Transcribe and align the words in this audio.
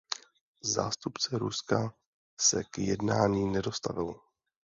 Zástupce 0.63 1.37
Ruska 1.37 1.93
se 2.41 2.63
k 2.63 2.77
jednání 2.77 3.45
nedostavil. 3.49 4.19